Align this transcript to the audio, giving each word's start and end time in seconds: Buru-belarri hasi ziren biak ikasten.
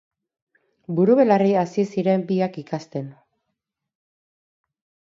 Buru-belarri 0.99 1.51
hasi 1.65 1.85
ziren 1.95 2.25
biak 2.33 2.59
ikasten. 2.65 3.07